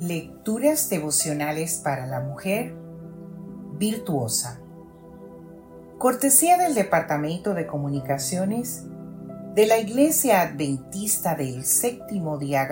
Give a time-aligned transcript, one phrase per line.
[0.00, 2.74] Lecturas devocionales para la mujer
[3.78, 4.60] virtuosa.
[5.96, 8.84] Cortesía del Departamento de Comunicaciones
[9.54, 12.68] de la Iglesia Adventista del Séptimo Día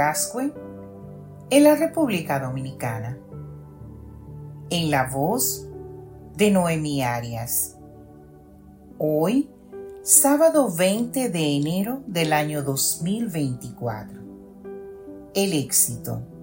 [1.48, 3.16] en la República Dominicana.
[4.68, 5.66] En la voz
[6.36, 7.78] de Noemi Arias.
[8.98, 9.48] Hoy,
[10.02, 14.20] sábado 20 de enero del año 2024.
[15.32, 16.33] El éxito.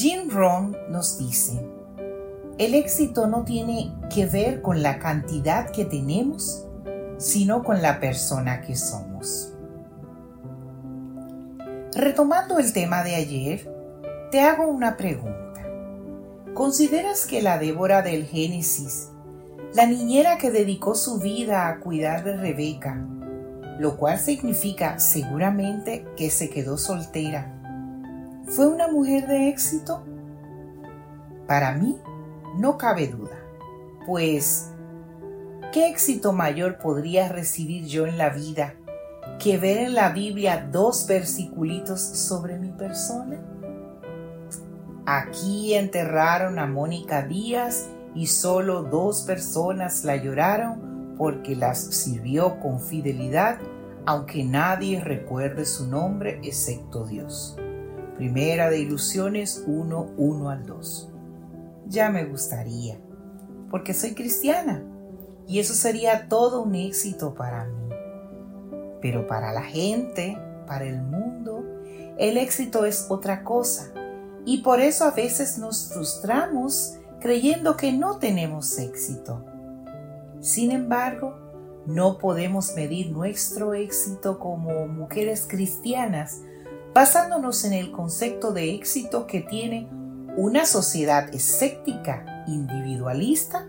[0.00, 1.60] Jim Rohn nos dice,
[2.56, 6.64] el éxito no tiene que ver con la cantidad que tenemos,
[7.16, 9.54] sino con la persona que somos.
[11.96, 13.68] Retomando el tema de ayer,
[14.30, 15.66] te hago una pregunta.
[16.54, 19.08] ¿Consideras que la Débora del Génesis,
[19.74, 23.04] la niñera que dedicó su vida a cuidar de Rebeca,
[23.80, 27.57] lo cual significa seguramente que se quedó soltera,
[28.48, 30.02] ¿Fue una mujer de éxito?
[31.46, 31.98] Para mí,
[32.56, 33.36] no cabe duda,
[34.06, 34.70] pues,
[35.70, 38.74] ¿qué éxito mayor podría recibir yo en la vida
[39.38, 43.38] que ver en la Biblia dos versiculitos sobre mi persona?
[45.04, 52.80] Aquí enterraron a Mónica Díaz y solo dos personas la lloraron porque las sirvió con
[52.80, 53.58] fidelidad,
[54.06, 57.58] aunque nadie recuerde su nombre excepto Dios.
[58.18, 61.08] Primera de Ilusiones 1, 1 al 2.
[61.86, 62.98] Ya me gustaría,
[63.70, 64.82] porque soy cristiana
[65.46, 67.94] y eso sería todo un éxito para mí.
[69.00, 70.36] Pero para la gente,
[70.66, 71.64] para el mundo,
[72.18, 73.92] el éxito es otra cosa
[74.44, 79.44] y por eso a veces nos frustramos creyendo que no tenemos éxito.
[80.40, 81.38] Sin embargo,
[81.86, 86.40] no podemos medir nuestro éxito como mujeres cristianas
[86.98, 89.88] basándonos en el concepto de éxito que tiene
[90.36, 93.68] una sociedad escéptica, individualista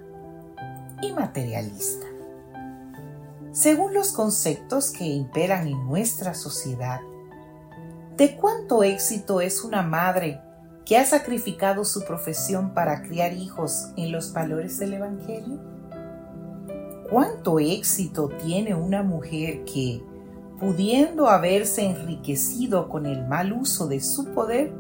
[1.04, 2.08] y materialista.
[3.52, 7.02] Según los conceptos que imperan en nuestra sociedad,
[8.18, 10.42] ¿de cuánto éxito es una madre
[10.84, 15.60] que ha sacrificado su profesión para criar hijos en los valores del Evangelio?
[17.12, 20.02] ¿Cuánto éxito tiene una mujer que,
[20.60, 24.74] pudiendo haberse enriquecido con el mal uso de su poder,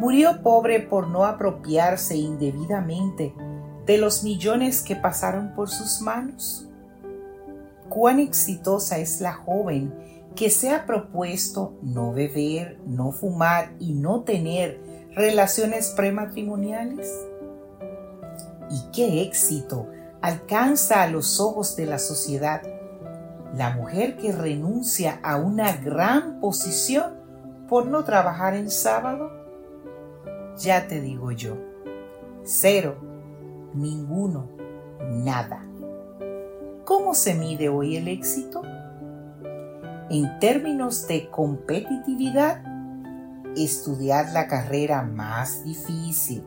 [0.00, 3.34] murió pobre por no apropiarse indebidamente
[3.86, 6.66] de los millones que pasaron por sus manos?
[7.88, 9.94] ¿Cuán exitosa es la joven
[10.34, 14.80] que se ha propuesto no beber, no fumar y no tener
[15.14, 17.08] relaciones prematrimoniales?
[18.70, 19.86] ¿Y qué éxito
[20.22, 22.62] alcanza a los ojos de la sociedad
[23.56, 27.14] la mujer que renuncia a una gran posición
[27.68, 29.30] por no trabajar en sábado?
[30.56, 31.56] Ya te digo yo,
[32.42, 32.96] cero,
[33.74, 34.48] ninguno,
[35.10, 35.64] nada.
[36.84, 38.62] ¿Cómo se mide hoy el éxito?
[40.10, 42.62] En términos de competitividad,
[43.56, 46.44] estudiar la carrera más difícil,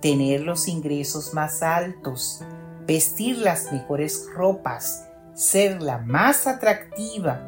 [0.00, 2.42] tener los ingresos más altos,
[2.86, 5.07] vestir las mejores ropas,
[5.38, 7.40] ser la más atractiva,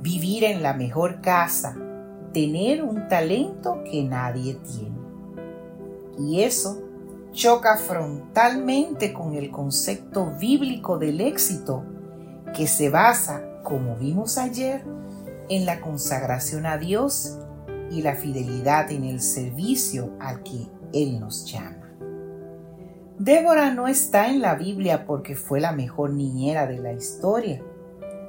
[0.00, 1.76] vivir en la mejor casa,
[2.32, 4.96] tener un talento que nadie tiene.
[6.18, 6.82] Y eso
[7.32, 11.84] choca frontalmente con el concepto bíblico del éxito
[12.54, 14.82] que se basa, como vimos ayer,
[15.50, 17.36] en la consagración a Dios
[17.90, 21.83] y la fidelidad en el servicio al que Él nos llama.
[23.18, 27.62] Débora no está en la Biblia porque fue la mejor niñera de la historia,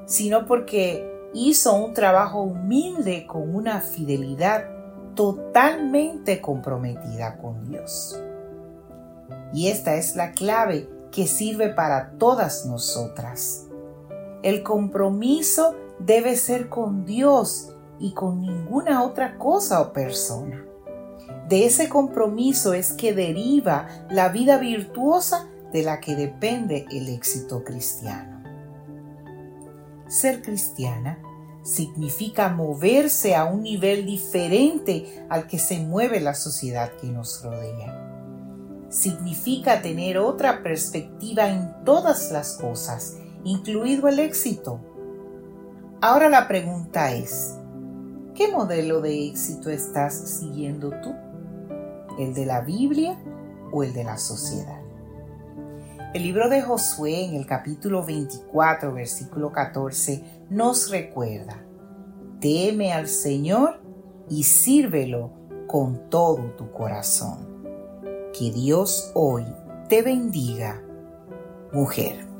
[0.05, 4.65] sino porque hizo un trabajo humilde con una fidelidad
[5.15, 8.21] totalmente comprometida con Dios.
[9.53, 13.65] Y esta es la clave que sirve para todas nosotras.
[14.43, 20.64] El compromiso debe ser con Dios y con ninguna otra cosa o persona.
[21.49, 27.63] De ese compromiso es que deriva la vida virtuosa de la que depende el éxito
[27.63, 28.43] cristiano.
[30.07, 31.19] Ser cristiana
[31.63, 38.01] significa moverse a un nivel diferente al que se mueve la sociedad que nos rodea.
[38.89, 44.79] Significa tener otra perspectiva en todas las cosas, incluido el éxito.
[46.01, 47.55] Ahora la pregunta es,
[48.35, 51.24] ¿qué modelo de éxito estás siguiendo tú?
[52.17, 53.17] El de la Biblia
[53.71, 54.81] o el de la sociedad.
[56.13, 61.61] El libro de Josué en el capítulo 24, versículo 14, nos recuerda,
[62.39, 63.81] teme al Señor
[64.29, 65.31] y sírvelo
[65.67, 67.65] con todo tu corazón.
[68.37, 69.45] Que Dios hoy
[69.89, 70.81] te bendiga,
[71.73, 72.34] mujer.